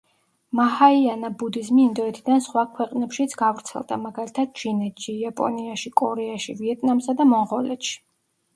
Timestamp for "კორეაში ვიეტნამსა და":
6.05-7.31